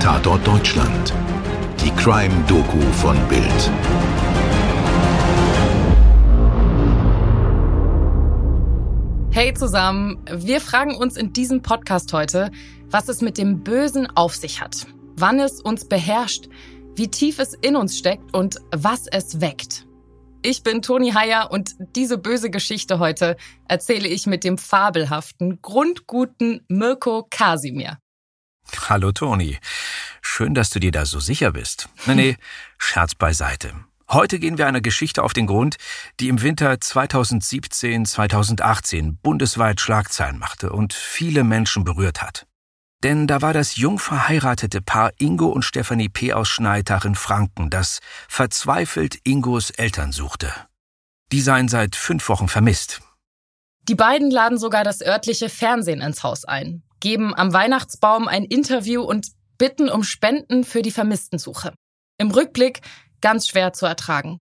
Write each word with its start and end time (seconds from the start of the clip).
Tatort 0.00 0.46
Deutschland. 0.46 1.12
Die 1.78 1.90
Crime-Doku 1.90 2.80
von 3.02 3.18
Bild. 3.28 3.70
Hey 9.30 9.52
zusammen, 9.52 10.24
wir 10.32 10.62
fragen 10.62 10.96
uns 10.96 11.18
in 11.18 11.34
diesem 11.34 11.60
Podcast 11.60 12.14
heute, 12.14 12.50
was 12.88 13.10
es 13.10 13.20
mit 13.20 13.36
dem 13.36 13.62
Bösen 13.62 14.06
auf 14.16 14.34
sich 14.34 14.62
hat, 14.62 14.86
wann 15.16 15.38
es 15.38 15.60
uns 15.60 15.86
beherrscht, 15.86 16.48
wie 16.94 17.08
tief 17.08 17.38
es 17.38 17.52
in 17.52 17.76
uns 17.76 17.98
steckt 17.98 18.34
und 18.34 18.56
was 18.74 19.06
es 19.06 19.42
weckt. 19.42 19.86
Ich 20.40 20.62
bin 20.62 20.80
Toni 20.80 21.12
Heyer 21.12 21.50
und 21.50 21.74
diese 21.94 22.16
böse 22.16 22.48
Geschichte 22.48 23.00
heute 23.00 23.36
erzähle 23.68 24.08
ich 24.08 24.26
mit 24.26 24.44
dem 24.44 24.56
fabelhaften, 24.56 25.60
grundguten 25.60 26.64
Mirko 26.68 27.26
Kasimir. 27.28 27.98
Hallo 28.88 29.12
Toni. 29.12 29.58
Schön, 30.40 30.54
dass 30.54 30.70
du 30.70 30.80
dir 30.80 30.90
da 30.90 31.04
so 31.04 31.20
sicher 31.20 31.52
bist. 31.52 31.90
Nee, 32.06 32.14
nee, 32.14 32.34
Scherz 32.78 33.14
beiseite. 33.14 33.74
Heute 34.08 34.38
gehen 34.38 34.56
wir 34.56 34.66
einer 34.66 34.80
Geschichte 34.80 35.22
auf 35.22 35.34
den 35.34 35.46
Grund, 35.46 35.76
die 36.18 36.30
im 36.30 36.40
Winter 36.40 36.72
2017-2018 36.72 39.16
bundesweit 39.22 39.82
Schlagzeilen 39.82 40.38
machte 40.38 40.72
und 40.72 40.94
viele 40.94 41.44
Menschen 41.44 41.84
berührt 41.84 42.22
hat. 42.22 42.46
Denn 43.02 43.26
da 43.26 43.42
war 43.42 43.52
das 43.52 43.76
jung 43.76 43.98
verheiratete 43.98 44.80
Paar 44.80 45.12
Ingo 45.18 45.48
und 45.48 45.62
Stefanie 45.62 46.08
P. 46.08 46.32
aus 46.32 46.48
Schneitach 46.48 47.04
in 47.04 47.16
Franken, 47.16 47.68
das 47.68 47.98
verzweifelt 48.26 49.18
Ingos 49.24 49.68
Eltern 49.68 50.10
suchte. 50.10 50.50
Die 51.32 51.42
seien 51.42 51.68
seit 51.68 51.96
fünf 51.96 52.30
Wochen 52.30 52.48
vermisst. 52.48 53.02
Die 53.90 53.94
beiden 53.94 54.30
laden 54.30 54.56
sogar 54.56 54.84
das 54.84 55.02
örtliche 55.02 55.50
Fernsehen 55.50 56.00
ins 56.00 56.22
Haus 56.22 56.46
ein, 56.46 56.82
geben 57.00 57.34
am 57.34 57.52
Weihnachtsbaum 57.52 58.26
ein 58.26 58.46
Interview 58.46 59.02
und 59.02 59.38
bitten 59.60 59.90
um 59.90 60.02
Spenden 60.02 60.64
für 60.64 60.80
die 60.80 60.90
Vermisstensuche. 60.90 61.74
Im 62.16 62.30
Rückblick 62.30 62.80
ganz 63.20 63.46
schwer 63.46 63.74
zu 63.74 63.84
ertragen. 63.84 64.38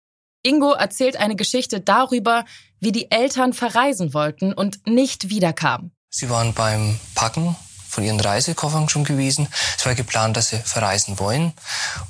Ingo 0.41 0.71
erzählt 0.73 1.17
eine 1.17 1.35
Geschichte 1.35 1.79
darüber, 1.79 2.45
wie 2.79 2.91
die 2.91 3.11
Eltern 3.11 3.53
verreisen 3.53 4.15
wollten 4.15 4.53
und 4.53 4.87
nicht 4.87 5.29
wiederkamen. 5.29 5.91
Sie 6.09 6.31
waren 6.31 6.53
beim 6.53 6.99
Packen 7.13 7.55
von 7.87 8.03
ihren 8.03 8.19
Reisekoffern 8.19 8.89
schon 8.89 9.03
gewesen. 9.03 9.47
Es 9.77 9.85
war 9.85 9.93
geplant, 9.93 10.35
dass 10.35 10.49
sie 10.49 10.57
verreisen 10.57 11.19
wollen. 11.19 11.53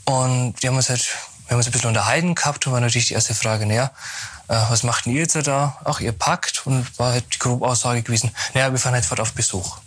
Und 0.05 0.55
wir 0.61 0.69
haben 0.69 0.77
uns 0.77 0.89
halt, 0.89 1.05
wir 1.45 1.51
haben 1.51 1.57
uns 1.57 1.67
ein 1.67 1.73
bisschen 1.73 1.89
unterhalten 1.89 2.35
gehabt 2.35 2.65
und 2.65 2.71
war 2.71 2.79
natürlich 2.79 3.09
die 3.09 3.15
erste 3.15 3.33
Frage, 3.33 3.65
naja, 3.65 3.91
äh, 4.47 4.55
was 4.69 4.83
macht 4.83 5.05
denn 5.05 5.13
ihr 5.13 5.23
jetzt 5.23 5.35
da? 5.45 5.77
Ach, 5.83 5.99
ihr 5.99 6.13
packt. 6.13 6.65
Und 6.65 6.97
war 6.97 7.11
halt 7.11 7.25
die 7.33 7.39
grobe 7.39 7.67
Aussage 7.67 8.01
gewesen, 8.01 8.31
naja, 8.53 8.71
wir 8.71 8.79
fahren 8.79 8.93
halt 8.93 9.05
fort 9.05 9.19
auf 9.19 9.33
Besuch. 9.33 9.82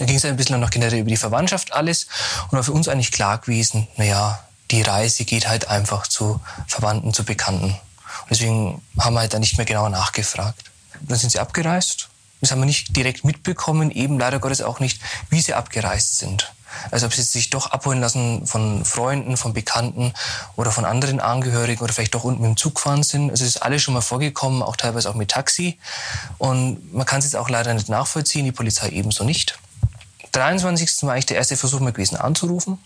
Da 0.00 0.06
ging 0.06 0.16
es 0.16 0.24
ein 0.24 0.36
bisschen 0.36 0.58
noch 0.58 0.70
generell 0.70 1.00
über 1.00 1.10
die 1.10 1.16
Verwandtschaft 1.16 1.72
alles 1.72 2.08
und 2.50 2.56
war 2.56 2.64
für 2.64 2.72
uns 2.72 2.88
eigentlich 2.88 3.12
klar 3.12 3.38
gewesen, 3.38 3.86
naja, 3.96 4.42
die 4.70 4.82
Reise 4.82 5.24
geht 5.24 5.46
halt 5.46 5.68
einfach 5.68 6.06
zu 6.06 6.40
Verwandten, 6.66 7.12
zu 7.12 7.24
Bekannten. 7.24 7.66
Und 7.66 8.30
deswegen 8.30 8.82
haben 8.98 9.14
wir 9.14 9.20
halt 9.20 9.34
da 9.34 9.38
nicht 9.38 9.56
mehr 9.58 9.66
genauer 9.66 9.90
nachgefragt. 9.90 10.70
Dann 11.02 11.18
sind 11.18 11.30
sie 11.30 11.38
abgereist 11.38 12.08
das 12.40 12.50
haben 12.50 12.60
wir 12.60 12.66
nicht 12.66 12.96
direkt 12.96 13.24
mitbekommen, 13.24 13.90
eben 13.90 14.18
leider 14.18 14.38
Gottes 14.38 14.62
auch 14.62 14.80
nicht, 14.80 15.00
wie 15.28 15.40
sie 15.40 15.54
abgereist 15.54 16.18
sind. 16.18 16.52
Also 16.90 17.06
ob 17.06 17.12
sie 17.12 17.22
sich 17.22 17.50
doch 17.50 17.72
abholen 17.72 18.00
lassen 18.00 18.46
von 18.46 18.84
Freunden, 18.84 19.36
von 19.36 19.52
Bekannten 19.52 20.14
oder 20.56 20.70
von 20.70 20.84
anderen 20.84 21.20
Angehörigen 21.20 21.82
oder 21.82 21.92
vielleicht 21.92 22.14
doch 22.14 22.24
unten 22.24 22.44
dem 22.44 22.56
Zug 22.56 22.76
gefahren 22.76 23.02
sind. 23.02 23.30
Also 23.30 23.44
es 23.44 23.56
ist 23.56 23.62
alles 23.62 23.82
schon 23.82 23.92
mal 23.92 24.00
vorgekommen, 24.00 24.62
auch 24.62 24.76
teilweise 24.76 25.10
auch 25.10 25.14
mit 25.14 25.30
Taxi. 25.30 25.78
Und 26.38 26.94
man 26.94 27.06
kann 27.06 27.18
es 27.18 27.24
jetzt 27.24 27.36
auch 27.36 27.50
leider 27.50 27.74
nicht 27.74 27.88
nachvollziehen, 27.88 28.44
die 28.44 28.52
Polizei 28.52 28.88
ebenso 28.90 29.24
nicht. 29.24 29.58
23. 30.32 31.02
war 31.02 31.12
eigentlich 31.12 31.26
der 31.26 31.36
erste 31.36 31.56
Versuch 31.56 31.80
mal 31.80 31.92
gewesen 31.92 32.16
anzurufen. 32.16 32.78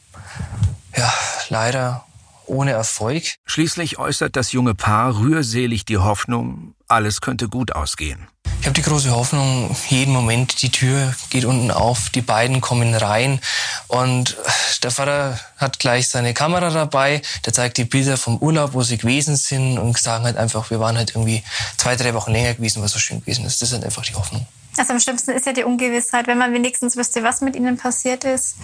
Ja, 0.97 1.13
leider 1.49 2.05
ohne 2.47 2.73
Erfolg. 2.73 3.25
Schließlich 3.47 3.99
äußert 3.99 4.37
das 4.37 4.53
junge 4.53 4.75
Paar 4.75 5.17
rührselig 5.17 5.85
die 5.85 5.99
Hoffnung, 5.99 6.75
alles 6.89 7.21
könnte 7.21 7.49
gut 7.49 7.75
ausgehen. 7.75 8.29
Ich 8.61 8.67
habe 8.67 8.81
die 8.81 8.83
große 8.83 9.11
Hoffnung, 9.11 9.77
jeden 9.91 10.15
Moment 10.15 10.63
die 10.63 10.71
Tür 10.71 11.15
geht 11.29 11.45
unten 11.45 11.71
auf, 11.71 12.09
die 12.09 12.23
beiden 12.23 12.63
kommen 12.63 12.95
rein 12.95 13.41
und 13.89 14.39
der 14.83 14.91
Vater 14.91 15.39
hat 15.59 15.79
gleich 15.79 16.09
seine 16.09 16.33
Kamera 16.33 16.71
dabei, 16.71 17.21
der 17.45 17.53
zeigt 17.53 17.77
die 17.77 17.85
Bilder 17.85 18.17
vom 18.17 18.39
Urlaub, 18.39 18.73
wo 18.73 18.83
sie 18.83 18.97
gewesen 18.97 19.37
sind 19.37 19.79
und 19.79 19.99
sagen 19.99 20.25
halt 20.25 20.39
einfach, 20.39 20.71
wir 20.71 20.81
waren 20.81 20.97
halt 20.97 21.11
irgendwie 21.11 21.43
zwei, 21.77 21.95
drei 21.97 22.15
Wochen 22.15 22.33
länger 22.33 22.55
gewesen, 22.55 22.83
was 22.83 22.93
so 22.93 22.99
schön 22.99 23.21
gewesen 23.21 23.45
ist. 23.45 23.61
Das 23.61 23.69
ist 23.69 23.75
halt 23.75 23.85
einfach 23.85 24.03
die 24.03 24.15
Hoffnung. 24.15 24.47
Also 24.77 24.93
am 24.93 25.01
schlimmsten 25.01 25.31
ist 25.31 25.47
ja 25.47 25.53
die 25.53 25.65
Ungewissheit, 25.65 26.27
wenn 26.27 26.39
man 26.39 26.53
wenigstens 26.53 26.97
wüsste, 26.97 27.23
was 27.23 27.41
mit 27.41 27.55
ihnen 27.55 27.77
passiert 27.77 28.25
ist 28.25 28.57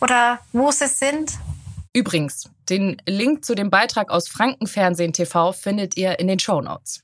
oder 0.00 0.40
wo 0.52 0.70
sie 0.70 0.86
sind. 0.86 1.32
Übrigens, 1.92 2.48
den 2.68 3.00
Link 3.06 3.44
zu 3.44 3.54
dem 3.54 3.70
Beitrag 3.70 4.10
aus 4.10 4.28
Frankenfernsehen 4.28 5.12
TV 5.12 5.52
findet 5.52 5.96
ihr 5.96 6.18
in 6.20 6.28
den 6.28 6.38
Show 6.38 6.60
Notes. 6.60 7.02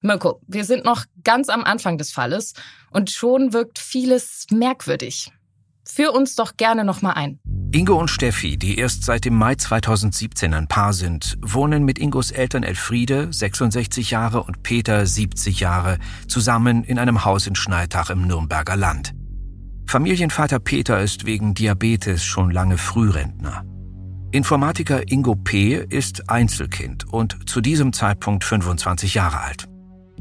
Mirko, 0.00 0.40
wir 0.46 0.64
sind 0.64 0.84
noch 0.84 1.04
ganz 1.24 1.48
am 1.48 1.64
Anfang 1.64 1.98
des 1.98 2.12
Falles 2.12 2.54
und 2.90 3.10
schon 3.10 3.52
wirkt 3.52 3.78
vieles 3.78 4.46
merkwürdig. 4.50 5.32
Führ 5.84 6.14
uns 6.14 6.36
doch 6.36 6.56
gerne 6.56 6.84
noch 6.84 7.02
mal 7.02 7.12
ein. 7.12 7.40
Ingo 7.70 8.00
und 8.00 8.08
Steffi, 8.08 8.56
die 8.56 8.78
erst 8.78 9.04
seit 9.04 9.26
dem 9.26 9.34
Mai 9.34 9.54
2017 9.54 10.54
ein 10.54 10.68
Paar 10.68 10.94
sind, 10.94 11.36
wohnen 11.42 11.84
mit 11.84 11.98
Ingos 11.98 12.30
Eltern 12.30 12.62
Elfriede, 12.62 13.30
66 13.30 14.10
Jahre, 14.10 14.42
und 14.42 14.62
Peter, 14.62 15.04
70 15.04 15.60
Jahre, 15.60 15.98
zusammen 16.28 16.82
in 16.82 16.98
einem 16.98 17.26
Haus 17.26 17.46
in 17.46 17.54
Schneitach 17.54 18.08
im 18.08 18.26
Nürnberger 18.26 18.74
Land. 18.74 19.12
Familienvater 19.86 20.60
Peter 20.60 20.98
ist 21.02 21.26
wegen 21.26 21.52
Diabetes 21.52 22.24
schon 22.24 22.50
lange 22.50 22.78
Frührentner. 22.78 23.64
Informatiker 24.30 25.10
Ingo 25.12 25.34
P. 25.34 25.74
ist 25.74 26.30
Einzelkind 26.30 27.12
und 27.12 27.50
zu 27.50 27.60
diesem 27.60 27.92
Zeitpunkt 27.92 28.44
25 28.44 29.12
Jahre 29.12 29.40
alt. 29.40 29.68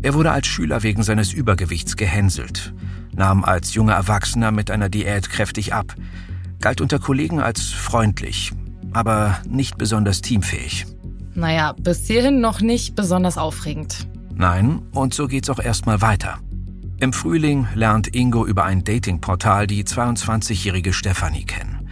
Er 0.02 0.14
wurde 0.14 0.32
als 0.32 0.48
Schüler 0.48 0.84
wegen 0.84 1.02
seines 1.02 1.32
Übergewichts 1.32 1.96
gehänselt, 1.96 2.74
nahm 3.16 3.46
als 3.46 3.74
junger 3.74 3.94
Erwachsener 3.94 4.52
mit 4.52 4.70
einer 4.70 4.90
Diät 4.90 5.30
kräftig 5.30 5.74
ab, 5.74 5.96
galt 6.60 6.82
unter 6.82 7.00
Kollegen 7.00 7.40
als 7.40 7.64
freundlich, 7.64 8.52
aber 8.94 9.40
nicht 9.48 9.78
besonders 9.78 10.22
teamfähig. 10.22 10.86
Naja, 11.34 11.74
bis 11.74 12.08
hierhin 12.08 12.42
noch 12.42 12.62
nicht 12.62 12.96
besonders 12.96 13.38
aufregend. 13.38 14.08
Nein, 14.34 14.82
und 14.92 15.14
so 15.14 15.28
geht's 15.28 15.50
auch 15.50 15.60
erstmal 15.60 16.02
weiter. 16.02 16.40
Im 17.00 17.14
Frühling 17.14 17.68
lernt 17.76 18.16
Ingo 18.16 18.46
über 18.46 18.66
ein 18.66 18.84
Datingportal 18.84 19.68
die 19.68 19.84
22-jährige 19.84 20.94
Stefanie 20.94 21.46
kennen. 21.46 21.88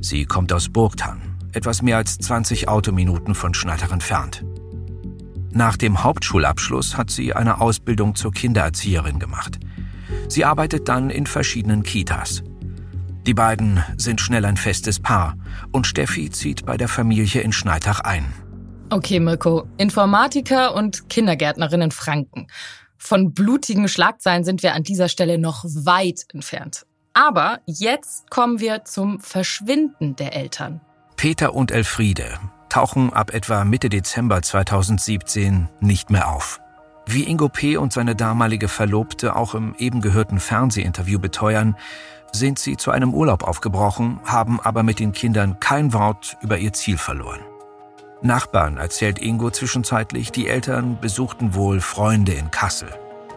Sie 0.00 0.26
kommt 0.26 0.52
aus 0.52 0.68
Burgtan, 0.68 1.22
etwas 1.52 1.80
mehr 1.80 1.96
als 1.96 2.18
20 2.18 2.68
Autominuten 2.68 3.34
von 3.34 3.54
Schneitach 3.54 3.92
entfernt. 3.92 4.44
Nach 5.52 5.76
dem 5.76 6.02
Hauptschulabschluss 6.02 6.96
hat 6.96 7.10
sie 7.10 7.34
eine 7.34 7.60
Ausbildung 7.60 8.14
zur 8.14 8.32
Kindererzieherin 8.32 9.18
gemacht. 9.18 9.58
Sie 10.28 10.44
arbeitet 10.44 10.88
dann 10.88 11.08
in 11.08 11.26
verschiedenen 11.26 11.82
Kitas. 11.82 12.42
Die 13.26 13.34
beiden 13.34 13.84
sind 13.96 14.20
schnell 14.20 14.44
ein 14.44 14.56
festes 14.56 14.98
Paar 14.98 15.36
und 15.70 15.86
Steffi 15.86 16.30
zieht 16.30 16.66
bei 16.66 16.76
der 16.76 16.88
Familie 16.88 17.40
in 17.40 17.52
Schneitach 17.52 18.00
ein. 18.00 18.32
Okay, 18.90 19.20
Mirko, 19.20 19.66
Informatiker 19.78 20.74
und 20.74 21.08
Kindergärtnerin 21.08 21.82
in 21.82 21.90
Franken. 21.92 22.48
Von 22.98 23.32
blutigen 23.32 23.88
Schlagzeilen 23.88 24.44
sind 24.44 24.62
wir 24.62 24.74
an 24.74 24.82
dieser 24.82 25.08
Stelle 25.08 25.38
noch 25.38 25.64
weit 25.64 26.26
entfernt. 26.32 26.84
Aber 27.14 27.60
jetzt 27.66 28.30
kommen 28.30 28.60
wir 28.60 28.84
zum 28.84 29.20
Verschwinden 29.20 30.16
der 30.16 30.34
Eltern. 30.34 30.80
Peter 31.16 31.54
und 31.54 31.70
Elfriede 31.70 32.38
tauchen 32.68 33.12
ab 33.12 33.32
etwa 33.32 33.64
Mitte 33.64 33.88
Dezember 33.88 34.42
2017 34.42 35.68
nicht 35.80 36.10
mehr 36.10 36.30
auf. 36.30 36.60
Wie 37.06 37.24
Ingo 37.24 37.48
P. 37.48 37.76
und 37.76 37.92
seine 37.92 38.14
damalige 38.14 38.68
Verlobte 38.68 39.36
auch 39.36 39.54
im 39.54 39.74
eben 39.76 40.00
gehörten 40.00 40.40
Fernsehinterview 40.40 41.18
beteuern, 41.18 41.76
sind 42.32 42.58
sie 42.58 42.76
zu 42.76 42.90
einem 42.90 43.14
Urlaub 43.14 43.44
aufgebrochen, 43.44 44.20
haben 44.24 44.60
aber 44.60 44.82
mit 44.82 44.98
den 44.98 45.12
Kindern 45.12 45.60
kein 45.60 45.92
Wort 45.92 46.36
über 46.40 46.58
ihr 46.58 46.72
Ziel 46.72 46.98
verloren. 46.98 47.40
Nachbarn 48.22 48.76
erzählt 48.76 49.20
Ingo 49.20 49.50
zwischenzeitlich, 49.50 50.32
die 50.32 50.48
Eltern 50.48 50.98
besuchten 51.00 51.54
wohl 51.54 51.80
Freunde 51.80 52.32
in 52.32 52.50
Kassel. 52.50 52.88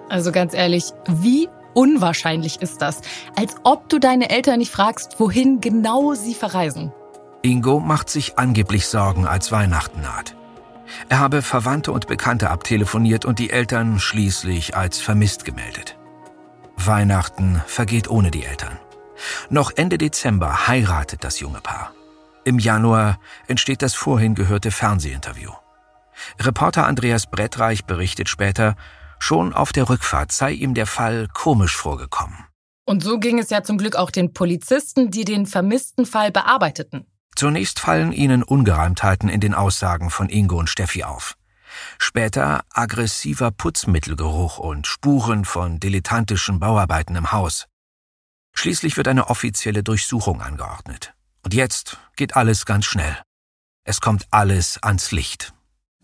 Also 0.10 0.32
ganz 0.32 0.54
ehrlich, 0.54 0.92
wie 1.08 1.50
unwahrscheinlich 1.74 2.62
ist 2.62 2.82
das? 2.82 3.02
Als 3.36 3.56
ob 3.64 3.90
du 3.90 4.00
deine 4.00 4.30
Eltern 4.30 4.60
nicht 4.60 4.72
fragst, 4.72 5.20
wohin 5.20 5.60
genau 5.60 6.14
sie 6.14 6.36
verreisen. 6.36 6.92
Ingo 7.42 7.80
macht 7.80 8.10
sich 8.10 8.38
angeblich 8.38 8.88
Sorgen, 8.88 9.28
als 9.28 9.52
Weihnachten 9.52 10.02
naht. 10.02 10.36
Er 11.10 11.20
habe 11.20 11.42
Verwandte 11.42 11.92
und 11.92 12.08
Bekannte 12.08 12.50
abtelefoniert 12.50 13.26
und 13.26 13.40
die 13.40 13.50
Eltern 13.50 14.00
schließlich 14.00 14.76
als 14.76 15.00
vermisst 15.00 15.46
gemeldet. 15.46 15.98
Weihnachten 16.78 17.62
vergeht 17.66 18.10
ohne 18.10 18.32
die 18.32 18.46
Eltern. 18.46 18.78
Noch 19.50 19.72
Ende 19.76 19.98
Dezember 19.98 20.68
heiratet 20.68 21.24
das 21.24 21.40
junge 21.40 21.62
Paar. 21.62 21.94
Im 22.44 22.60
Januar 22.60 23.20
entsteht 23.48 23.82
das 23.82 23.96
vorhin 23.96 24.36
gehörte 24.36 24.72
Fernsehinterview. 24.72 25.52
Reporter 26.40 26.86
Andreas 26.86 27.28
Brettreich 27.28 27.86
berichtet 27.86 28.30
später, 28.30 28.76
schon 29.20 29.54
auf 29.54 29.74
der 29.74 29.90
Rückfahrt 29.90 30.32
sei 30.32 30.52
ihm 30.52 30.74
der 30.74 30.86
Fall 30.86 31.28
komisch 31.34 31.76
vorgekommen. 31.76 32.46
Und 32.86 33.04
so 33.04 33.18
ging 33.18 33.40
es 33.40 33.50
ja 33.50 33.64
zum 33.64 33.78
Glück 33.78 33.96
auch 33.96 34.12
den 34.12 34.34
Polizisten, 34.34 35.10
die 35.10 35.26
den 35.26 35.48
vermissten 35.48 36.06
Fall 36.06 36.32
bearbeiteten. 36.32 37.08
Zunächst 37.36 37.80
fallen 37.80 38.14
ihnen 38.14 38.44
Ungereimtheiten 38.44 39.28
in 39.28 39.42
den 39.42 39.54
Aussagen 39.54 40.10
von 40.10 40.30
Ingo 40.30 40.58
und 40.58 40.70
Steffi 40.70 41.04
auf. 41.04 41.36
Später 41.98 42.64
aggressiver 42.72 43.52
Putzmittelgeruch 43.52 44.60
und 44.60 44.88
Spuren 44.88 45.44
von 45.44 45.80
dilettantischen 45.80 46.60
Bauarbeiten 46.60 47.16
im 47.16 47.32
Haus. 47.32 47.66
Schließlich 48.56 48.98
wird 48.98 49.08
eine 49.08 49.30
offizielle 49.30 49.84
Durchsuchung 49.84 50.42
angeordnet. 50.42 51.14
Und 51.44 51.54
jetzt 51.54 51.98
geht 52.16 52.36
alles 52.36 52.66
ganz 52.66 52.86
schnell. 52.86 53.18
Es 53.84 54.02
kommt 54.02 54.26
alles 54.32 54.82
ans 54.82 55.12
Licht. 55.12 55.54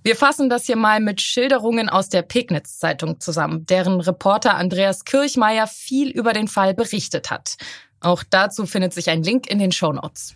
Wir 0.04 0.16
fassen 0.16 0.50
das 0.50 0.66
hier 0.66 0.76
mal 0.76 1.00
mit 1.00 1.22
Schilderungen 1.22 1.90
aus 1.90 2.10
der 2.10 2.24
Pegnitz-Zeitung 2.24 3.20
zusammen, 3.20 3.66
deren 3.66 4.02
Reporter 4.02 4.56
Andreas 4.56 5.06
Kirchmeier 5.06 5.68
viel 5.68 6.10
über 6.10 6.34
den 6.34 6.48
Fall 6.48 6.74
berichtet 6.74 7.32
hat. 7.32 7.58
Auch 8.00 8.24
dazu 8.30 8.66
findet 8.66 8.94
sich 8.94 9.10
ein 9.10 9.24
Link 9.24 9.48
in 9.48 9.60
den 9.60 9.72
Shownotes. 9.72 10.36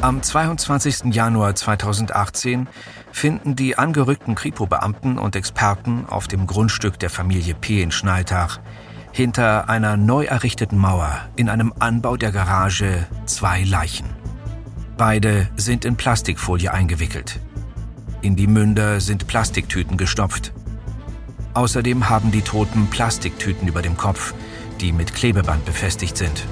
Am 0.00 0.22
22. 0.22 1.14
Januar 1.14 1.54
2018 1.54 2.68
finden 3.12 3.54
die 3.54 3.76
angerückten 3.76 4.34
Kripo-Beamten 4.34 5.18
und 5.18 5.36
Experten 5.36 6.06
auf 6.06 6.26
dem 6.26 6.46
Grundstück 6.46 6.98
der 6.98 7.10
Familie 7.10 7.54
P. 7.54 7.82
in 7.82 7.90
Schneitach 7.90 8.60
hinter 9.12 9.68
einer 9.68 9.96
neu 9.96 10.24
errichteten 10.24 10.78
Mauer 10.78 11.28
in 11.36 11.48
einem 11.48 11.72
Anbau 11.78 12.16
der 12.16 12.32
Garage 12.32 13.06
zwei 13.26 13.64
Leichen. 13.64 14.06
Beide 14.96 15.48
sind 15.56 15.84
in 15.84 15.96
Plastikfolie 15.96 16.72
eingewickelt. 16.72 17.40
In 18.22 18.36
die 18.36 18.46
Münder 18.46 19.00
sind 19.00 19.26
Plastiktüten 19.26 19.96
gestopft. 19.96 20.52
Außerdem 21.54 22.08
haben 22.08 22.30
die 22.30 22.42
Toten 22.42 22.88
Plastiktüten 22.88 23.66
über 23.66 23.82
dem 23.82 23.96
Kopf, 23.96 24.34
die 24.80 24.92
mit 24.92 25.14
Klebeband 25.14 25.64
befestigt 25.64 26.16
sind. 26.16 26.44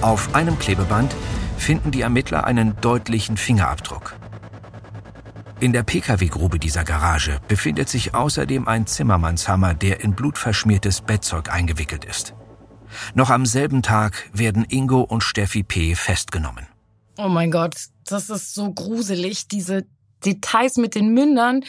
Auf 0.00 0.34
einem 0.34 0.58
Klebeband 0.58 1.14
finden 1.56 1.90
die 1.90 2.02
Ermittler 2.02 2.44
einen 2.44 2.76
deutlichen 2.80 3.36
Fingerabdruck. 3.36 4.17
In 5.60 5.72
der 5.72 5.82
Pkw-Grube 5.82 6.60
dieser 6.60 6.84
Garage 6.84 7.40
befindet 7.48 7.88
sich 7.88 8.14
außerdem 8.14 8.68
ein 8.68 8.86
Zimmermannshammer, 8.86 9.74
der 9.74 10.00
in 10.04 10.14
blutverschmiertes 10.14 11.00
Bettzeug 11.00 11.52
eingewickelt 11.52 12.04
ist. 12.04 12.32
Noch 13.14 13.30
am 13.30 13.44
selben 13.44 13.82
Tag 13.82 14.30
werden 14.32 14.64
Ingo 14.68 15.00
und 15.00 15.24
Steffi 15.24 15.64
P. 15.64 15.96
festgenommen. 15.96 16.68
Oh 17.16 17.28
mein 17.28 17.50
Gott, 17.50 17.74
das 18.04 18.30
ist 18.30 18.54
so 18.54 18.72
gruselig, 18.72 19.48
diese 19.48 19.84
Details 20.24 20.76
mit 20.76 20.94
den 20.94 21.12
Mündern 21.12 21.64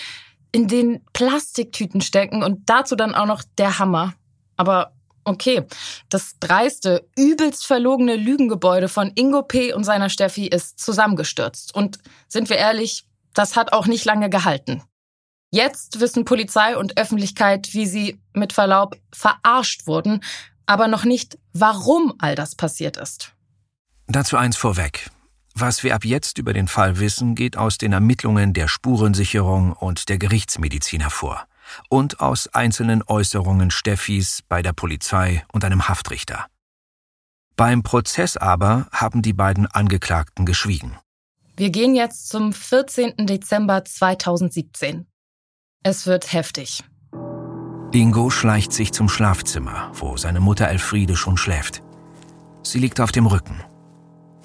in 0.52 0.68
den 0.68 1.02
Plastiktüten 1.14 2.02
stecken 2.02 2.44
und 2.44 2.70
dazu 2.70 2.96
dann 2.96 3.16
auch 3.16 3.26
noch 3.26 3.42
der 3.58 3.80
Hammer. 3.80 4.14
Aber 4.56 4.94
okay, 5.24 5.64
das 6.10 6.36
dreiste, 6.40 7.08
übelst 7.18 7.66
verlogene 7.66 8.16
Lügengebäude 8.18 8.88
von 8.88 9.12
Ingo 9.16 9.42
P. 9.42 9.74
und 9.74 9.84
seiner 9.84 10.10
Steffi 10.10 10.46
ist 10.46 10.80
zusammengestürzt. 10.80 11.74
Und 11.74 11.98
sind 12.28 12.52
wir 12.52 12.58
ehrlich, 12.58 13.06
das 13.34 13.56
hat 13.56 13.74
auch 13.74 13.88
nicht 13.88 14.06
lange 14.06 14.30
gehalten. 14.30 14.84
Jetzt 15.52 16.00
wissen 16.00 16.26
Polizei 16.26 16.78
und 16.78 16.98
Öffentlichkeit, 16.98 17.70
wie 17.74 17.88
sie 17.88 18.22
mit 18.34 18.54
Verlaub 18.54 18.98
verarscht 19.12 19.88
wurden, 19.88 20.24
aber 20.66 20.88
noch 20.88 21.04
nicht, 21.04 21.40
warum 21.54 22.14
all 22.20 22.36
das 22.36 22.56
passiert 22.56 22.98
ist. 22.98 23.34
Dazu 24.08 24.38
eins 24.38 24.58
vorweg. 24.58 25.10
Was 25.56 25.84
wir 25.84 25.96
ab 25.96 26.06
jetzt 26.06 26.38
über 26.38 26.54
den 26.54 26.68
Fall 26.68 27.00
wissen, 27.00 27.36
geht 27.36 27.58
aus 27.58 27.78
den 27.78 27.92
Ermittlungen 27.92 28.54
der 28.54 28.68
Spurensicherung 28.68 29.74
und 29.74 30.10
der 30.10 30.18
Gerichtsmedizin 30.20 31.02
hervor 31.02 31.46
und 31.90 32.20
aus 32.20 32.48
einzelnen 32.48 33.04
Äußerungen 33.04 33.72
Steffis 33.72 34.42
bei 34.48 34.62
der 34.62 34.74
Polizei 34.74 35.44
und 35.52 35.66
einem 35.66 35.88
Haftrichter. 35.88 36.48
Beim 37.56 37.84
Prozess 37.84 38.38
aber 38.38 38.88
haben 38.92 39.22
die 39.22 39.34
beiden 39.34 39.68
Angeklagten 39.68 40.46
geschwiegen. 40.46 40.98
Wir 41.60 41.72
gehen 41.72 41.94
jetzt 41.94 42.30
zum 42.30 42.54
14. 42.54 43.16
Dezember 43.18 43.84
2017. 43.84 45.06
Es 45.84 46.08
wird 46.08 46.32
heftig. 46.32 46.86
Ingo 47.92 48.30
schleicht 48.30 48.72
sich 48.72 48.94
zum 48.94 49.10
Schlafzimmer, 49.10 49.92
wo 49.94 50.16
seine 50.16 50.40
Mutter 50.40 50.70
Elfriede 50.70 51.18
schon 51.18 51.36
schläft. 51.36 51.84
Sie 52.64 52.80
liegt 52.80 53.02
auf 53.02 53.12
dem 53.12 53.26
Rücken. 53.26 53.62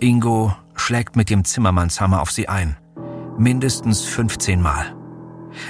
Ingo 0.00 0.56
schlägt 0.74 1.14
mit 1.14 1.30
dem 1.30 1.44
Zimmermannshammer 1.44 2.20
auf 2.20 2.32
sie 2.32 2.48
ein. 2.48 2.76
Mindestens 3.38 4.02
15 4.02 4.60
Mal. 4.60 4.96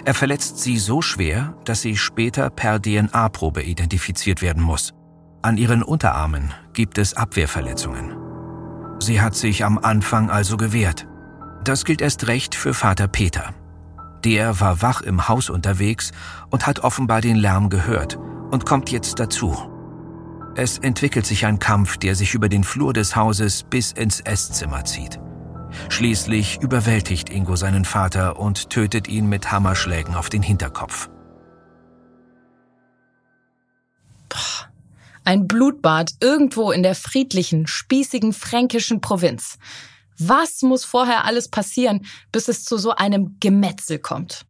Er 0.07 0.15
verletzt 0.15 0.61
sie 0.61 0.79
so 0.79 1.03
schwer, 1.03 1.59
dass 1.67 1.83
sie 1.83 1.99
später 1.99 2.49
per 2.49 2.81
DNA-Probe 2.81 3.63
identifiziert 3.63 4.41
werden 4.41 4.63
muss. 4.63 4.95
An 5.43 5.59
ihren 5.59 5.83
Unterarmen 5.83 6.55
gibt 6.73 6.97
es 6.97 7.13
Abwehrverletzungen. 7.13 8.17
Sie 8.99 9.21
hat 9.21 9.35
sich 9.35 9.63
am 9.63 9.77
Anfang 9.77 10.31
also 10.31 10.57
gewehrt. 10.57 11.07
Das 11.65 11.87
gilt 11.87 12.03
erst 12.03 12.27
recht 12.27 12.55
für 12.55 12.75
Vater 12.75 13.09
Peter. 13.09 13.55
Der 14.23 14.61
war 14.61 14.83
wach 14.83 15.01
im 15.01 15.29
Haus 15.29 15.49
unterwegs 15.49 16.13
und 16.51 16.67
hat 16.67 16.81
offenbar 16.81 17.23
den 17.23 17.37
Lärm 17.37 17.71
gehört 17.71 18.19
und 18.51 18.67
kommt 18.67 18.91
jetzt 18.91 19.19
dazu. 19.19 19.57
Es 20.57 20.77
entwickelt 20.79 21.25
sich 21.25 21.47
ein 21.47 21.59
Kampf, 21.59 21.97
der 21.97 22.15
sich 22.15 22.35
über 22.35 22.51
den 22.51 22.65
Flur 22.65 22.93
des 22.93 23.17
Hauses 23.17 23.63
bis 23.63 23.93
ins 23.93 24.21
Esszimmer 24.21 24.85
zieht. 24.85 25.19
Schließlich 25.89 26.61
überwältigt 26.61 27.31
Ingo 27.31 27.57
seinen 27.57 27.87
Vater 27.87 28.39
und 28.39 28.69
tötet 28.69 29.09
ihn 29.09 29.27
mit 29.27 29.51
Hammerschlägen 29.51 30.15
auf 30.15 30.29
den 30.29 30.43
Hinterkopf. 30.43 31.09
Ein 35.25 35.49
Blutbad 35.49 36.13
irgendwo 36.21 36.71
in 36.71 36.83
der 36.83 36.95
friedlichen, 36.95 37.67
spießigen 37.67 38.35
fränkischen 38.35 39.01
Provinz. 39.01 39.57
Was 40.19 40.63
muss 40.63 40.85
vorher 40.85 41.25
alles 41.25 41.49
passieren, 41.49 42.07
bis 42.33 42.49
es 42.49 42.65
zu 42.65 42.79
so 42.79 42.95
einem 42.95 43.37
Gemetzel 43.41 43.99
kommt? 43.99 44.47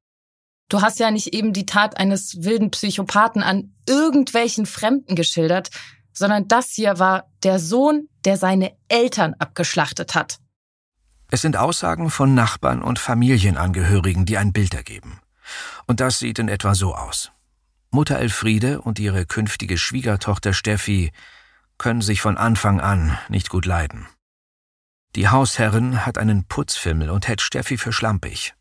Du 0.68 0.80
hast 0.80 0.98
ja 0.98 1.10
nicht 1.10 1.34
eben 1.34 1.52
die 1.52 1.66
Tat 1.66 1.98
eines 1.98 2.42
wilden 2.42 2.70
Psychopathen 2.70 3.42
an 3.42 3.74
irgendwelchen 3.88 4.66
Fremden 4.66 5.14
geschildert, 5.14 5.70
sondern 6.12 6.48
das 6.48 6.70
hier 6.70 6.98
war 6.98 7.30
der 7.42 7.58
Sohn, 7.58 8.08
der 8.24 8.36
seine 8.36 8.72
Eltern 8.88 9.34
abgeschlachtet 9.38 10.14
hat. 10.14 10.38
Es 11.30 11.42
sind 11.42 11.56
Aussagen 11.56 12.10
von 12.10 12.34
Nachbarn 12.34 12.82
und 12.82 12.98
Familienangehörigen, 12.98 14.24
die 14.24 14.38
ein 14.38 14.52
Bild 14.52 14.74
ergeben. 14.74 15.20
Und 15.86 16.00
das 16.00 16.18
sieht 16.18 16.38
in 16.38 16.48
etwa 16.48 16.74
so 16.74 16.94
aus. 16.94 17.30
Mutter 17.90 18.18
Elfriede 18.18 18.80
und 18.80 18.98
ihre 18.98 19.26
künftige 19.26 19.78
Schwiegertochter 19.78 20.52
Steffi 20.52 21.12
können 21.78 22.02
sich 22.02 22.20
von 22.20 22.36
Anfang 22.36 22.80
an 22.80 23.18
nicht 23.28 23.48
gut 23.50 23.66
leiden. 23.66 24.06
Die 25.16 25.28
Hausherrin 25.28 26.04
hat 26.04 26.18
einen 26.18 26.44
Putzfimmel 26.44 27.10
und 27.10 27.28
hält 27.28 27.40
Steffi 27.40 27.78
für 27.78 27.92
schlampig. 27.92 28.54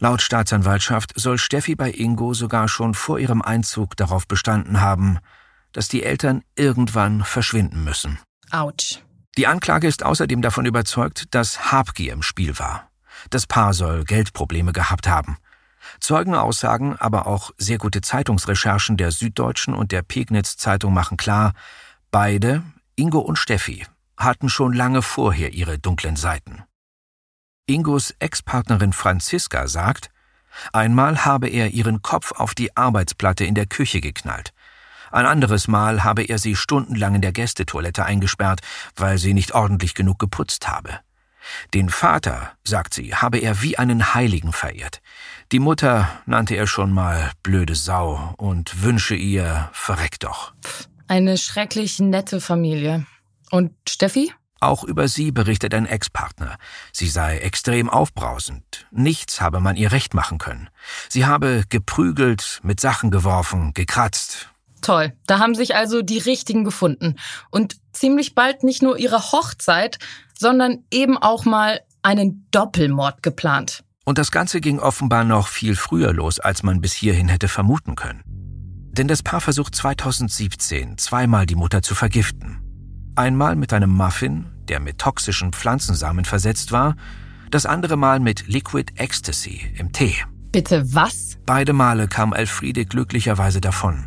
Laut 0.00 0.20
Staatsanwaltschaft 0.20 1.12
soll 1.16 1.38
Steffi 1.38 1.76
bei 1.76 1.90
Ingo 1.90 2.34
sogar 2.34 2.68
schon 2.68 2.94
vor 2.94 3.18
ihrem 3.18 3.42
Einzug 3.42 3.96
darauf 3.96 4.26
bestanden 4.26 4.80
haben, 4.80 5.18
dass 5.72 5.88
die 5.88 6.02
Eltern 6.02 6.42
irgendwann 6.56 7.24
verschwinden 7.24 7.84
müssen. 7.84 8.18
Autsch. 8.50 9.00
Die 9.36 9.46
Anklage 9.46 9.86
ist 9.86 10.04
außerdem 10.04 10.42
davon 10.42 10.66
überzeugt, 10.66 11.26
dass 11.34 11.70
Habgier 11.70 12.12
im 12.12 12.22
Spiel 12.22 12.58
war. 12.58 12.90
Das 13.30 13.46
Paar 13.46 13.74
soll 13.74 14.04
Geldprobleme 14.04 14.72
gehabt 14.72 15.08
haben. 15.08 15.36
Zeugenaussagen, 16.00 16.96
aber 16.96 17.26
auch 17.26 17.52
sehr 17.58 17.78
gute 17.78 18.00
Zeitungsrecherchen 18.00 18.96
der 18.96 19.12
Süddeutschen 19.12 19.74
und 19.74 19.92
der 19.92 20.02
Pegnitz 20.02 20.56
Zeitung 20.56 20.92
machen 20.92 21.16
klar, 21.16 21.54
beide, 22.10 22.62
Ingo 22.96 23.20
und 23.20 23.36
Steffi, 23.36 23.84
hatten 24.18 24.48
schon 24.48 24.72
lange 24.72 25.02
vorher 25.02 25.54
ihre 25.54 25.78
dunklen 25.78 26.16
Seiten. 26.16 26.64
Ingos 27.66 28.14
Ex-Partnerin 28.18 28.92
Franziska 28.92 29.68
sagt, 29.68 30.10
einmal 30.72 31.24
habe 31.24 31.48
er 31.48 31.68
ihren 31.70 32.02
Kopf 32.02 32.32
auf 32.32 32.54
die 32.54 32.76
Arbeitsplatte 32.76 33.44
in 33.44 33.54
der 33.54 33.66
Küche 33.66 34.00
geknallt. 34.00 34.52
Ein 35.10 35.26
anderes 35.26 35.68
Mal 35.68 36.04
habe 36.04 36.22
er 36.22 36.38
sie 36.38 36.56
stundenlang 36.56 37.14
in 37.14 37.22
der 37.22 37.32
Gästetoilette 37.32 38.04
eingesperrt, 38.04 38.60
weil 38.96 39.18
sie 39.18 39.34
nicht 39.34 39.54
ordentlich 39.54 39.94
genug 39.94 40.18
geputzt 40.18 40.68
habe. 40.68 41.00
Den 41.72 41.88
Vater, 41.88 42.52
sagt 42.64 42.92
sie, 42.92 43.14
habe 43.14 43.38
er 43.38 43.62
wie 43.62 43.78
einen 43.78 44.14
Heiligen 44.14 44.52
verehrt. 44.52 45.00
Die 45.50 45.60
Mutter 45.60 46.08
nannte 46.26 46.56
er 46.56 46.66
schon 46.66 46.92
mal 46.92 47.32
blöde 47.42 47.74
Sau 47.74 48.34
und 48.36 48.82
wünsche 48.82 49.14
ihr, 49.14 49.70
verreck 49.72 50.20
doch. 50.20 50.52
Eine 51.06 51.38
schrecklich 51.38 52.00
nette 52.00 52.40
Familie. 52.40 53.06
Und 53.50 53.72
Steffi? 53.88 54.32
Auch 54.60 54.82
über 54.82 55.06
sie 55.06 55.30
berichtet 55.30 55.72
ein 55.72 55.86
Ex-Partner. 55.86 56.56
Sie 56.92 57.08
sei 57.08 57.38
extrem 57.38 57.88
aufbrausend. 57.88 58.86
Nichts 58.90 59.40
habe 59.40 59.60
man 59.60 59.76
ihr 59.76 59.92
recht 59.92 60.14
machen 60.14 60.38
können. 60.38 60.68
Sie 61.08 61.26
habe 61.26 61.64
geprügelt, 61.68 62.60
mit 62.64 62.80
Sachen 62.80 63.10
geworfen, 63.10 63.72
gekratzt. 63.72 64.50
Toll. 64.82 65.12
Da 65.26 65.38
haben 65.38 65.54
sich 65.54 65.76
also 65.76 66.02
die 66.02 66.18
Richtigen 66.18 66.64
gefunden. 66.64 67.16
Und 67.50 67.76
ziemlich 67.92 68.34
bald 68.34 68.64
nicht 68.64 68.82
nur 68.82 68.98
ihre 68.98 69.32
Hochzeit, 69.32 69.98
sondern 70.36 70.84
eben 70.90 71.18
auch 71.18 71.44
mal 71.44 71.80
einen 72.02 72.46
Doppelmord 72.50 73.22
geplant. 73.22 73.84
Und 74.04 74.18
das 74.18 74.30
Ganze 74.30 74.60
ging 74.60 74.78
offenbar 74.78 75.24
noch 75.24 75.48
viel 75.48 75.76
früher 75.76 76.12
los, 76.12 76.40
als 76.40 76.62
man 76.62 76.80
bis 76.80 76.94
hierhin 76.94 77.28
hätte 77.28 77.48
vermuten 77.48 77.94
können. 77.94 78.22
Denn 78.26 79.06
das 79.06 79.22
Paar 79.22 79.40
versucht 79.40 79.74
2017 79.74 80.98
zweimal 80.98 81.46
die 81.46 81.56
Mutter 81.56 81.82
zu 81.82 81.94
vergiften. 81.94 82.67
Einmal 83.18 83.56
mit 83.56 83.72
einem 83.72 83.90
Muffin, 83.90 84.46
der 84.68 84.78
mit 84.78 84.98
toxischen 84.98 85.52
Pflanzensamen 85.52 86.24
versetzt 86.24 86.70
war, 86.70 86.94
das 87.50 87.66
andere 87.66 87.96
Mal 87.96 88.20
mit 88.20 88.46
Liquid 88.46 88.92
Ecstasy 88.94 89.60
im 89.76 89.90
Tee. 89.90 90.14
Bitte 90.52 90.94
was? 90.94 91.36
Beide 91.44 91.72
Male 91.72 92.06
kam 92.06 92.32
Elfriede 92.32 92.86
glücklicherweise 92.86 93.60
davon. 93.60 94.06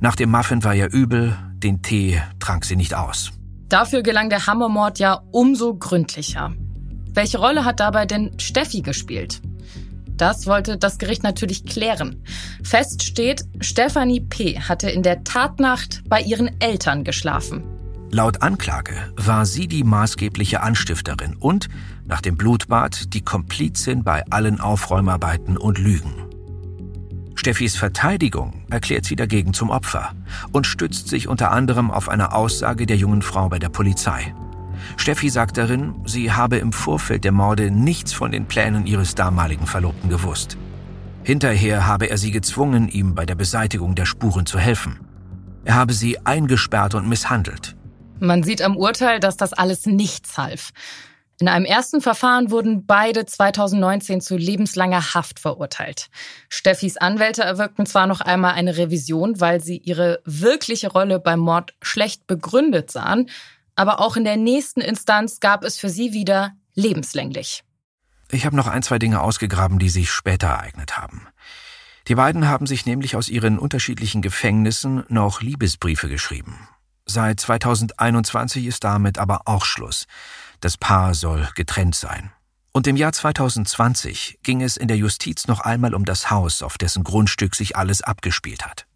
Nach 0.00 0.16
dem 0.16 0.30
Muffin 0.30 0.64
war 0.64 0.74
ihr 0.74 0.90
übel, 0.90 1.36
den 1.56 1.82
Tee 1.82 2.22
trank 2.40 2.64
sie 2.64 2.76
nicht 2.76 2.94
aus. 2.94 3.32
Dafür 3.68 4.02
gelang 4.02 4.30
der 4.30 4.46
Hammermord 4.46 4.98
ja 4.98 5.20
umso 5.30 5.74
gründlicher. 5.74 6.54
Welche 7.12 7.36
Rolle 7.36 7.66
hat 7.66 7.80
dabei 7.80 8.06
denn 8.06 8.32
Steffi 8.38 8.80
gespielt? 8.80 9.42
Das 10.16 10.46
wollte 10.46 10.78
das 10.78 10.96
Gericht 10.96 11.22
natürlich 11.22 11.66
klären. 11.66 12.24
Fest 12.62 13.02
steht, 13.02 13.44
Stefanie 13.60 14.20
P. 14.20 14.58
hatte 14.58 14.88
in 14.88 15.02
der 15.02 15.22
Tatnacht 15.22 16.02
bei 16.08 16.22
ihren 16.22 16.58
Eltern 16.62 17.04
geschlafen. 17.04 17.77
Laut 18.10 18.40
Anklage 18.40 18.94
war 19.16 19.44
sie 19.44 19.68
die 19.68 19.84
maßgebliche 19.84 20.62
Anstifterin 20.62 21.36
und, 21.38 21.68
nach 22.06 22.22
dem 22.22 22.38
Blutbad, 22.38 23.12
die 23.12 23.20
Komplizin 23.20 24.02
bei 24.02 24.24
allen 24.30 24.60
Aufräumarbeiten 24.60 25.58
und 25.58 25.78
Lügen. 25.78 26.14
Steffis 27.34 27.76
Verteidigung 27.76 28.64
erklärt 28.70 29.04
sie 29.04 29.14
dagegen 29.14 29.52
zum 29.52 29.68
Opfer 29.68 30.12
und 30.52 30.66
stützt 30.66 31.08
sich 31.08 31.28
unter 31.28 31.52
anderem 31.52 31.90
auf 31.90 32.08
eine 32.08 32.32
Aussage 32.32 32.86
der 32.86 32.96
jungen 32.96 33.22
Frau 33.22 33.50
bei 33.50 33.58
der 33.58 33.68
Polizei. 33.68 34.34
Steffi 34.96 35.28
sagt 35.28 35.58
darin, 35.58 35.94
sie 36.06 36.32
habe 36.32 36.56
im 36.56 36.72
Vorfeld 36.72 37.24
der 37.24 37.32
Morde 37.32 37.70
nichts 37.70 38.14
von 38.14 38.32
den 38.32 38.46
Plänen 38.46 38.86
ihres 38.86 39.14
damaligen 39.14 39.66
Verlobten 39.66 40.08
gewusst. 40.08 40.56
Hinterher 41.24 41.86
habe 41.86 42.08
er 42.08 42.16
sie 42.16 42.30
gezwungen, 42.30 42.88
ihm 42.88 43.14
bei 43.14 43.26
der 43.26 43.34
Beseitigung 43.34 43.94
der 43.94 44.06
Spuren 44.06 44.46
zu 44.46 44.58
helfen. 44.58 44.98
Er 45.64 45.74
habe 45.74 45.92
sie 45.92 46.24
eingesperrt 46.24 46.94
und 46.94 47.08
misshandelt. 47.08 47.77
Man 48.20 48.42
sieht 48.42 48.62
am 48.62 48.76
Urteil, 48.76 49.20
dass 49.20 49.36
das 49.36 49.52
alles 49.52 49.86
nichts 49.86 50.36
half. 50.36 50.70
In 51.40 51.46
einem 51.46 51.64
ersten 51.64 52.00
Verfahren 52.00 52.50
wurden 52.50 52.84
beide 52.84 53.24
2019 53.24 54.20
zu 54.20 54.36
lebenslanger 54.36 55.14
Haft 55.14 55.38
verurteilt. 55.38 56.08
Steffis 56.48 56.96
Anwälte 56.96 57.42
erwirkten 57.42 57.86
zwar 57.86 58.08
noch 58.08 58.20
einmal 58.20 58.54
eine 58.54 58.76
Revision, 58.76 59.40
weil 59.40 59.62
sie 59.62 59.76
ihre 59.76 60.20
wirkliche 60.24 60.90
Rolle 60.90 61.20
beim 61.20 61.38
Mord 61.38 61.74
schlecht 61.80 62.26
begründet 62.26 62.90
sahen, 62.90 63.30
aber 63.76 64.00
auch 64.00 64.16
in 64.16 64.24
der 64.24 64.36
nächsten 64.36 64.80
Instanz 64.80 65.38
gab 65.38 65.62
es 65.62 65.78
für 65.78 65.88
sie 65.88 66.12
wieder 66.12 66.54
lebenslänglich. 66.74 67.62
Ich 68.32 68.44
habe 68.44 68.56
noch 68.56 68.66
ein, 68.66 68.82
zwei 68.82 68.98
Dinge 68.98 69.20
ausgegraben, 69.20 69.78
die 69.78 69.90
sich 69.90 70.10
später 70.10 70.48
ereignet 70.48 70.98
haben. 70.98 71.28
Die 72.08 72.16
beiden 72.16 72.48
haben 72.48 72.66
sich 72.66 72.84
nämlich 72.84 73.14
aus 73.14 73.28
ihren 73.28 73.60
unterschiedlichen 73.60 74.22
Gefängnissen 74.22 75.04
noch 75.08 75.40
Liebesbriefe 75.40 76.08
geschrieben. 76.08 76.68
Seit 77.10 77.40
2021 77.40 78.66
ist 78.66 78.84
damit 78.84 79.18
aber 79.18 79.42
auch 79.46 79.64
Schluss. 79.64 80.04
Das 80.60 80.76
Paar 80.76 81.14
soll 81.14 81.48
getrennt 81.54 81.94
sein. 81.94 82.30
Und 82.72 82.86
im 82.86 82.96
Jahr 82.96 83.12
2020 83.12 84.40
ging 84.42 84.62
es 84.62 84.76
in 84.76 84.88
der 84.88 84.98
Justiz 84.98 85.48
noch 85.48 85.60
einmal 85.60 85.94
um 85.94 86.04
das 86.04 86.30
Haus, 86.30 86.62
auf 86.62 86.76
dessen 86.76 87.04
Grundstück 87.04 87.54
sich 87.54 87.76
alles 87.76 88.02
abgespielt 88.02 88.66
hat. 88.66 88.86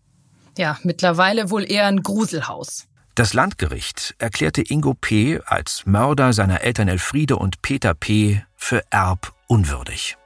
Ja, 0.59 0.79
mittlerweile 0.83 1.51
wohl 1.51 1.69
eher 1.69 1.87
ein 1.87 2.03
Gruselhaus. 2.03 2.87
Das 3.15 3.33
Landgericht 3.33 4.15
erklärte 4.19 4.63
Ingo 4.63 4.93
P. 4.93 5.41
als 5.47 5.87
Mörder 5.87 6.35
seiner 6.35 6.61
Eltern 6.61 6.89
Elfriede 6.89 7.37
und 7.37 7.63
Peter 7.63 7.95
P. 7.95 8.43
für 8.57 8.83
erbunwürdig. 8.91 10.19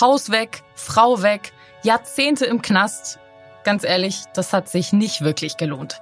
Haus 0.00 0.30
weg, 0.30 0.64
Frau 0.74 1.22
weg, 1.22 1.52
Jahrzehnte 1.84 2.46
im 2.46 2.62
Knast. 2.62 3.20
Ganz 3.64 3.84
ehrlich, 3.84 4.24
das 4.34 4.52
hat 4.52 4.68
sich 4.68 4.92
nicht 4.92 5.20
wirklich 5.20 5.56
gelohnt. 5.56 6.00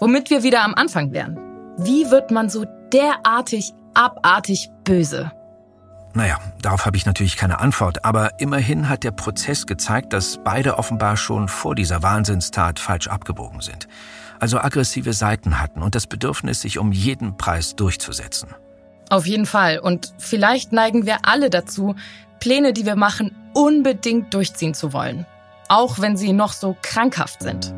Womit 0.00 0.30
wir 0.30 0.42
wieder 0.42 0.62
am 0.62 0.74
Anfang 0.74 1.12
wären. 1.12 1.38
Wie 1.78 2.10
wird 2.10 2.30
man 2.30 2.48
so 2.48 2.64
derartig 2.92 3.72
abartig 3.94 4.70
böse? 4.84 5.32
Naja, 6.14 6.38
darauf 6.62 6.86
habe 6.86 6.96
ich 6.96 7.04
natürlich 7.04 7.36
keine 7.36 7.60
Antwort, 7.60 8.04
aber 8.04 8.40
immerhin 8.40 8.88
hat 8.88 9.04
der 9.04 9.10
Prozess 9.10 9.66
gezeigt, 9.66 10.14
dass 10.14 10.38
beide 10.42 10.78
offenbar 10.78 11.16
schon 11.16 11.48
vor 11.48 11.74
dieser 11.74 12.02
Wahnsinnstat 12.02 12.78
falsch 12.78 13.08
abgebogen 13.08 13.60
sind 13.60 13.86
also 14.40 14.58
aggressive 14.58 15.12
Seiten 15.12 15.60
hatten 15.60 15.82
und 15.82 15.94
das 15.94 16.06
Bedürfnis, 16.06 16.60
sich 16.60 16.78
um 16.78 16.92
jeden 16.92 17.36
Preis 17.36 17.76
durchzusetzen. 17.76 18.50
Auf 19.08 19.26
jeden 19.26 19.46
Fall. 19.46 19.78
Und 19.78 20.12
vielleicht 20.18 20.72
neigen 20.72 21.06
wir 21.06 21.18
alle 21.22 21.50
dazu, 21.50 21.94
Pläne, 22.40 22.72
die 22.72 22.86
wir 22.86 22.96
machen, 22.96 23.34
unbedingt 23.54 24.34
durchziehen 24.34 24.74
zu 24.74 24.92
wollen. 24.92 25.26
Auch 25.68 26.00
wenn 26.00 26.16
sie 26.16 26.32
noch 26.32 26.52
so 26.52 26.76
krankhaft 26.82 27.42
sind. 27.42 27.72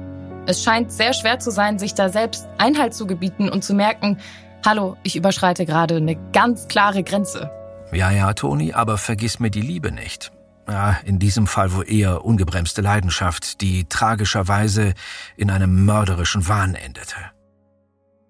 Es 0.48 0.62
scheint 0.62 0.90
sehr 0.90 1.12
schwer 1.12 1.38
zu 1.38 1.50
sein, 1.50 1.78
sich 1.78 1.92
da 1.92 2.08
selbst 2.08 2.48
Einhalt 2.56 2.94
zu 2.94 3.06
gebieten 3.06 3.50
und 3.50 3.62
zu 3.62 3.74
merken, 3.74 4.18
hallo, 4.64 4.96
ich 5.02 5.14
überschreite 5.14 5.66
gerade 5.66 5.96
eine 5.96 6.16
ganz 6.32 6.68
klare 6.68 7.02
Grenze. 7.02 7.50
Ja, 7.92 8.10
ja, 8.10 8.32
Toni, 8.32 8.72
aber 8.72 8.96
vergiss 8.96 9.40
mir 9.40 9.50
die 9.50 9.60
Liebe 9.60 9.92
nicht. 9.92 10.32
Ja, 10.66 11.00
in 11.04 11.18
diesem 11.18 11.46
Fall 11.46 11.74
wohl 11.74 11.84
eher 11.86 12.24
ungebremste 12.24 12.80
Leidenschaft, 12.80 13.60
die 13.60 13.90
tragischerweise 13.90 14.94
in 15.36 15.50
einem 15.50 15.84
mörderischen 15.84 16.48
Wahn 16.48 16.74
endete. 16.74 17.16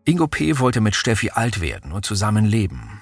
Ingo 0.05 0.27
P. 0.27 0.59
wollte 0.59 0.81
mit 0.81 0.97
Steffi 0.97 1.31
alt 1.31 1.61
werden 1.61 1.93
und 1.93 2.05
zusammen 2.05 2.47
leben. 2.47 3.01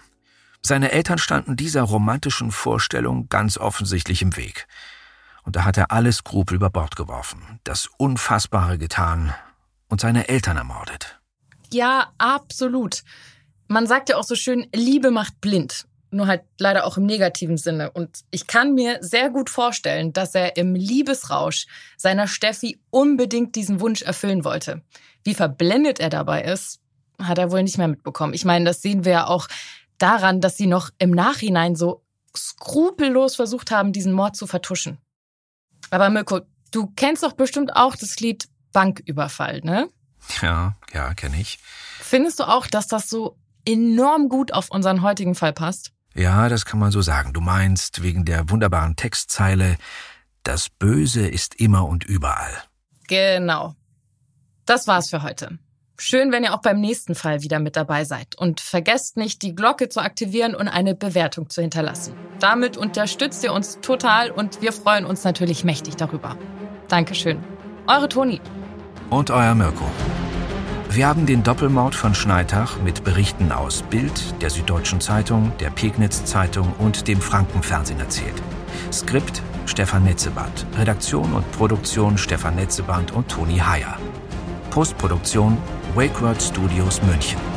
Seine 0.60 0.92
Eltern 0.92 1.16
standen 1.16 1.56
dieser 1.56 1.84
romantischen 1.84 2.50
Vorstellung 2.50 3.30
ganz 3.30 3.56
offensichtlich 3.56 4.20
im 4.20 4.36
Weg. 4.36 4.66
Und 5.46 5.56
da 5.56 5.64
hat 5.64 5.78
er 5.78 5.90
alle 5.90 6.12
Skrupel 6.12 6.56
über 6.56 6.68
Bord 6.68 6.96
geworfen, 6.96 7.60
das 7.64 7.88
Unfassbare 7.96 8.76
getan 8.76 9.34
und 9.88 10.00
seine 10.00 10.28
Eltern 10.28 10.58
ermordet. 10.58 11.18
Ja, 11.72 12.12
absolut. 12.18 13.02
Man 13.68 13.86
sagt 13.86 14.10
ja 14.10 14.16
auch 14.16 14.24
so 14.24 14.34
schön, 14.34 14.66
Liebe 14.74 15.10
macht 15.10 15.40
blind 15.40 15.86
nur 16.10 16.26
halt 16.26 16.42
leider 16.58 16.86
auch 16.86 16.96
im 16.96 17.06
negativen 17.06 17.56
Sinne. 17.56 17.90
Und 17.90 18.24
ich 18.30 18.46
kann 18.46 18.74
mir 18.74 18.98
sehr 19.00 19.30
gut 19.30 19.50
vorstellen, 19.50 20.12
dass 20.12 20.34
er 20.34 20.56
im 20.56 20.74
Liebesrausch 20.74 21.66
seiner 21.96 22.26
Steffi 22.26 22.80
unbedingt 22.90 23.54
diesen 23.54 23.80
Wunsch 23.80 24.02
erfüllen 24.02 24.44
wollte. 24.44 24.82
Wie 25.24 25.34
verblendet 25.34 26.00
er 26.00 26.10
dabei 26.10 26.42
ist, 26.42 26.80
hat 27.20 27.38
er 27.38 27.50
wohl 27.50 27.62
nicht 27.62 27.78
mehr 27.78 27.88
mitbekommen. 27.88 28.34
Ich 28.34 28.44
meine, 28.44 28.64
das 28.64 28.82
sehen 28.82 29.04
wir 29.04 29.12
ja 29.12 29.26
auch 29.26 29.48
daran, 29.98 30.40
dass 30.40 30.56
sie 30.56 30.66
noch 30.66 30.90
im 30.98 31.10
Nachhinein 31.10 31.74
so 31.74 32.02
skrupellos 32.36 33.36
versucht 33.36 33.70
haben, 33.70 33.92
diesen 33.92 34.12
Mord 34.12 34.36
zu 34.36 34.46
vertuschen. 34.46 34.98
Aber 35.90 36.10
Mirko, 36.10 36.40
du 36.70 36.92
kennst 36.96 37.22
doch 37.22 37.32
bestimmt 37.32 37.74
auch 37.74 37.96
das 37.96 38.18
Lied 38.20 38.48
Banküberfall, 38.72 39.60
ne? 39.62 39.88
Ja, 40.42 40.74
ja, 40.92 41.14
kenne 41.14 41.40
ich. 41.40 41.58
Findest 42.00 42.40
du 42.40 42.44
auch, 42.44 42.66
dass 42.66 42.88
das 42.88 43.08
so 43.08 43.36
enorm 43.64 44.28
gut 44.28 44.52
auf 44.52 44.70
unseren 44.70 45.02
heutigen 45.02 45.34
Fall 45.34 45.52
passt? 45.52 45.92
Ja, 46.14 46.48
das 46.48 46.64
kann 46.64 46.78
man 46.78 46.90
so 46.90 47.02
sagen. 47.02 47.32
Du 47.32 47.40
meinst 47.40 48.02
wegen 48.02 48.24
der 48.24 48.48
wunderbaren 48.48 48.96
Textzeile, 48.96 49.76
das 50.42 50.68
Böse 50.68 51.26
ist 51.26 51.54
immer 51.56 51.86
und 51.86 52.04
überall. 52.04 52.62
Genau. 53.08 53.74
Das 54.64 54.86
war's 54.86 55.10
für 55.10 55.22
heute. 55.22 55.58
Schön, 55.98 56.32
wenn 56.32 56.44
ihr 56.44 56.54
auch 56.54 56.60
beim 56.60 56.80
nächsten 56.80 57.14
Fall 57.14 57.42
wieder 57.42 57.58
mit 57.58 57.76
dabei 57.76 58.04
seid. 58.04 58.36
Und 58.36 58.60
vergesst 58.60 59.16
nicht, 59.16 59.42
die 59.42 59.54
Glocke 59.54 59.88
zu 59.88 60.00
aktivieren 60.00 60.54
und 60.54 60.68
eine 60.68 60.94
Bewertung 60.94 61.48
zu 61.48 61.62
hinterlassen. 61.62 62.14
Damit 62.40 62.76
unterstützt 62.76 63.42
ihr 63.44 63.52
uns 63.52 63.80
total 63.80 64.30
und 64.30 64.60
wir 64.60 64.72
freuen 64.72 65.06
uns 65.06 65.24
natürlich 65.24 65.64
mächtig 65.64 65.96
darüber. 65.96 66.36
Dankeschön. 66.88 67.42
Eure 67.86 68.08
Toni. 68.08 68.40
Und 69.10 69.30
euer 69.30 69.54
Mirko. 69.54 69.84
Wir 70.90 71.06
haben 71.06 71.26
den 71.26 71.42
Doppelmord 71.42 71.94
von 71.94 72.14
Schneitach 72.14 72.78
mit 72.82 73.04
Berichten 73.04 73.52
aus 73.52 73.82
Bild, 73.82 74.40
der 74.40 74.50
Süddeutschen 74.50 75.00
Zeitung, 75.00 75.52
der 75.60 75.70
Pegnitz 75.70 76.24
Zeitung 76.24 76.72
und 76.78 77.06
dem 77.08 77.20
Frankenfernsehen 77.20 78.00
erzählt. 78.00 78.42
Skript 78.92 79.42
Stefan 79.66 80.04
Netzeband, 80.04 80.66
Redaktion 80.78 81.32
und 81.32 81.50
Produktion 81.52 82.16
Stefan 82.18 82.54
Netzeband 82.56 83.12
und 83.12 83.28
Toni 83.28 83.58
Heyer. 83.58 83.98
Postproduktion 84.70 85.58
WakeWord 85.94 86.40
Studios 86.40 87.02
München. 87.02 87.55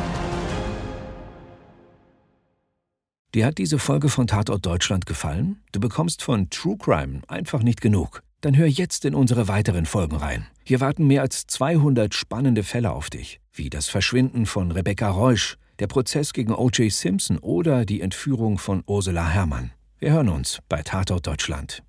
Dir 3.32 3.46
hat 3.46 3.58
diese 3.58 3.78
Folge 3.78 4.08
von 4.08 4.26
Tatort 4.26 4.66
Deutschland 4.66 5.06
gefallen? 5.06 5.62
Du 5.70 5.78
bekommst 5.78 6.20
von 6.22 6.50
True 6.50 6.76
Crime 6.76 7.20
einfach 7.28 7.62
nicht 7.62 7.80
genug. 7.80 8.24
Dann 8.40 8.56
hör 8.56 8.66
jetzt 8.66 9.04
in 9.04 9.14
unsere 9.14 9.46
weiteren 9.46 9.86
Folgen 9.86 10.16
rein. 10.16 10.48
Hier 10.64 10.80
warten 10.80 11.06
mehr 11.06 11.22
als 11.22 11.46
200 11.46 12.12
spannende 12.12 12.64
Fälle 12.64 12.90
auf 12.90 13.08
dich, 13.08 13.40
wie 13.52 13.70
das 13.70 13.88
Verschwinden 13.88 14.46
von 14.46 14.72
Rebecca 14.72 15.08
Reusch, 15.08 15.58
der 15.78 15.86
Prozess 15.86 16.32
gegen 16.32 16.52
O.J. 16.52 16.90
Simpson 16.90 17.38
oder 17.38 17.84
die 17.84 18.00
Entführung 18.00 18.58
von 18.58 18.82
Ursula 18.86 19.28
Herrmann. 19.28 19.70
Wir 20.00 20.10
hören 20.10 20.28
uns 20.28 20.58
bei 20.68 20.82
Tatort 20.82 21.26
Deutschland. 21.26 21.84